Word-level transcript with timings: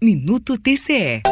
Minuto 0.00 0.56
TCE. 0.56 1.22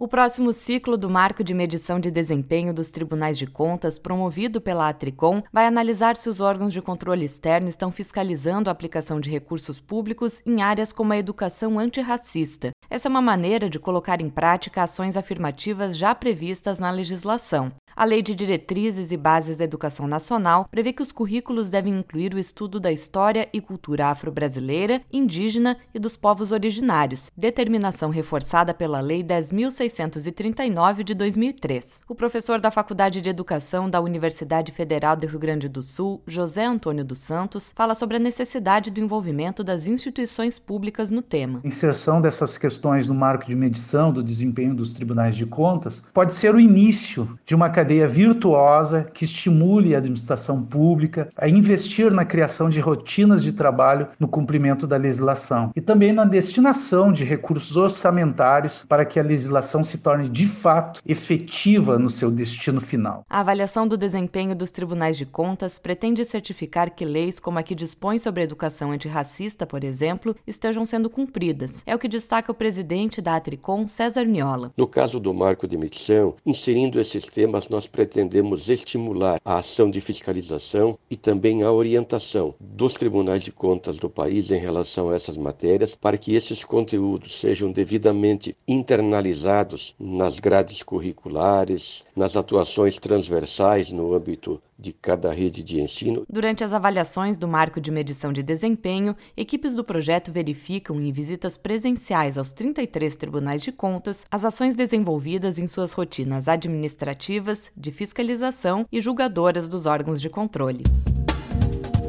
O 0.00 0.08
próximo 0.08 0.50
ciclo 0.50 0.96
do 0.96 1.10
Marco 1.10 1.44
de 1.44 1.52
Medição 1.52 2.00
de 2.00 2.10
Desempenho 2.10 2.72
dos 2.72 2.88
Tribunais 2.88 3.36
de 3.36 3.46
Contas, 3.46 3.98
promovido 3.98 4.62
pela 4.62 4.88
Atricom, 4.88 5.42
vai 5.52 5.66
analisar 5.66 6.16
se 6.16 6.30
os 6.30 6.40
órgãos 6.40 6.72
de 6.72 6.80
controle 6.80 7.26
externo 7.26 7.68
estão 7.68 7.92
fiscalizando 7.92 8.70
a 8.70 8.72
aplicação 8.72 9.20
de 9.20 9.28
recursos 9.28 9.78
públicos 9.78 10.40
em 10.46 10.62
áreas 10.62 10.90
como 10.90 11.12
a 11.12 11.18
educação 11.18 11.78
antirracista. 11.78 12.70
Essa 12.88 13.08
é 13.08 13.10
uma 13.10 13.20
maneira 13.20 13.68
de 13.68 13.78
colocar 13.78 14.22
em 14.22 14.30
prática 14.30 14.82
ações 14.82 15.14
afirmativas 15.14 15.98
já 15.98 16.14
previstas 16.14 16.78
na 16.78 16.90
legislação. 16.90 17.70
A 18.00 18.04
Lei 18.06 18.22
de 18.22 18.34
Diretrizes 18.34 19.12
e 19.12 19.16
Bases 19.18 19.58
da 19.58 19.64
Educação 19.64 20.06
Nacional 20.06 20.66
prevê 20.70 20.90
que 20.90 21.02
os 21.02 21.12
currículos 21.12 21.68
devem 21.68 21.92
incluir 21.92 22.32
o 22.32 22.38
estudo 22.38 22.80
da 22.80 22.90
história 22.90 23.46
e 23.52 23.60
cultura 23.60 24.06
afro-brasileira, 24.06 25.02
indígena 25.12 25.76
e 25.94 25.98
dos 25.98 26.16
povos 26.16 26.50
originários, 26.50 27.30
determinação 27.36 28.08
reforçada 28.08 28.72
pela 28.72 29.02
Lei 29.02 29.22
10.639 29.22 31.02
de 31.02 31.12
2003. 31.12 32.00
O 32.08 32.14
professor 32.14 32.58
da 32.58 32.70
Faculdade 32.70 33.20
de 33.20 33.28
Educação 33.28 33.90
da 33.90 34.00
Universidade 34.00 34.72
Federal 34.72 35.14
do 35.14 35.26
Rio 35.26 35.38
Grande 35.38 35.68
do 35.68 35.82
Sul, 35.82 36.22
José 36.26 36.64
Antônio 36.64 37.04
dos 37.04 37.18
Santos, 37.18 37.70
fala 37.76 37.94
sobre 37.94 38.16
a 38.16 38.20
necessidade 38.20 38.90
do 38.90 38.98
envolvimento 38.98 39.62
das 39.62 39.86
instituições 39.86 40.58
públicas 40.58 41.10
no 41.10 41.20
tema. 41.20 41.60
Inserção 41.62 42.18
dessas 42.18 42.56
questões 42.56 43.08
no 43.08 43.14
marco 43.14 43.44
de 43.44 43.54
medição 43.54 44.10
do 44.10 44.22
desempenho 44.22 44.74
dos 44.74 44.94
tribunais 44.94 45.36
de 45.36 45.44
contas 45.44 46.02
pode 46.14 46.32
ser 46.32 46.54
o 46.54 46.58
início 46.58 47.38
de 47.44 47.54
uma 47.54 47.68
cadeia 47.68 47.89
cadeia 47.90 48.06
virtuosa 48.06 49.10
que 49.12 49.24
estimule 49.24 49.96
a 49.96 49.98
administração 49.98 50.62
pública 50.62 51.28
a 51.36 51.48
investir 51.48 52.12
na 52.12 52.24
criação 52.24 52.70
de 52.70 52.78
rotinas 52.78 53.42
de 53.42 53.52
trabalho 53.52 54.06
no 54.18 54.28
cumprimento 54.28 54.86
da 54.86 54.96
legislação 54.96 55.72
e 55.74 55.80
também 55.80 56.12
na 56.12 56.24
destinação 56.24 57.10
de 57.10 57.24
recursos 57.24 57.76
orçamentários 57.76 58.86
para 58.88 59.04
que 59.04 59.18
a 59.18 59.24
legislação 59.24 59.82
se 59.82 59.98
torne 59.98 60.28
de 60.28 60.46
fato 60.46 61.00
efetiva 61.04 61.98
no 61.98 62.08
seu 62.08 62.30
destino 62.30 62.80
final. 62.80 63.24
A 63.28 63.40
avaliação 63.40 63.88
do 63.88 63.96
desempenho 63.96 64.54
dos 64.54 64.70
tribunais 64.70 65.16
de 65.16 65.26
contas 65.26 65.76
pretende 65.76 66.24
certificar 66.24 66.94
que 66.94 67.04
leis 67.04 67.40
como 67.40 67.58
a 67.58 67.62
que 67.64 67.74
dispõe 67.74 68.18
sobre 68.18 68.42
a 68.42 68.44
educação 68.44 68.92
antirracista, 68.92 69.66
por 69.66 69.82
exemplo, 69.82 70.36
estejam 70.46 70.86
sendo 70.86 71.10
cumpridas. 71.10 71.82
É 71.84 71.92
o 71.92 71.98
que 71.98 72.06
destaca 72.06 72.52
o 72.52 72.54
presidente 72.54 73.20
da 73.20 73.34
Atricom, 73.34 73.88
César 73.88 74.24
Niola. 74.24 74.72
No 74.76 74.86
caso 74.86 75.18
do 75.18 75.34
marco 75.34 75.66
de 75.66 75.76
medição, 75.76 76.36
inserindo 76.46 77.00
esses 77.00 77.24
temas, 77.24 77.68
nós 77.70 77.86
pretendemos 77.86 78.68
estimular 78.68 79.40
a 79.44 79.58
ação 79.58 79.88
de 79.88 80.00
fiscalização 80.00 80.98
e 81.08 81.16
também 81.16 81.62
a 81.62 81.70
orientação 81.70 82.52
dos 82.58 82.94
tribunais 82.94 83.44
de 83.44 83.52
contas 83.52 83.96
do 83.96 84.10
país 84.10 84.50
em 84.50 84.58
relação 84.58 85.08
a 85.08 85.14
essas 85.14 85.36
matérias, 85.36 85.94
para 85.94 86.18
que 86.18 86.34
esses 86.34 86.64
conteúdos 86.64 87.38
sejam 87.38 87.70
devidamente 87.70 88.56
internalizados 88.66 89.94
nas 89.98 90.40
grades 90.40 90.82
curriculares, 90.82 92.04
nas 92.14 92.36
atuações 92.36 92.98
transversais 92.98 93.92
no 93.92 94.12
âmbito 94.14 94.60
de 94.80 94.92
cada 94.92 95.32
rede 95.32 95.62
de 95.62 95.80
ensino. 95.80 96.24
Durante 96.28 96.64
as 96.64 96.72
avaliações 96.72 97.36
do 97.36 97.46
marco 97.46 97.80
de 97.80 97.90
medição 97.90 98.32
de 98.32 98.42
desempenho, 98.42 99.14
equipes 99.36 99.76
do 99.76 99.84
projeto 99.84 100.32
verificam 100.32 101.00
em 101.00 101.12
visitas 101.12 101.56
presenciais 101.56 102.38
aos 102.38 102.52
33 102.52 103.14
tribunais 103.16 103.60
de 103.60 103.70
contas 103.70 104.26
as 104.30 104.44
ações 104.44 104.74
desenvolvidas 104.74 105.58
em 105.58 105.66
suas 105.66 105.92
rotinas 105.92 106.48
administrativas, 106.48 107.70
de 107.76 107.92
fiscalização 107.92 108.86
e 108.90 109.00
julgadoras 109.00 109.68
dos 109.68 109.86
órgãos 109.86 110.20
de 110.20 110.28
controle. 110.28 110.84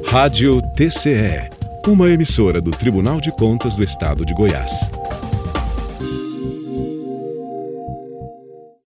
Rádio 0.06 0.62
TCE, 0.76 1.50
uma 1.88 2.10
emissora 2.10 2.62
do 2.62 2.72
Tribunal 2.72 3.22
de 3.22 3.32
Contas 3.32 3.76
do 3.76 3.84
Estado 3.84 4.26
de 4.26 4.34
Goiás. 4.34 4.92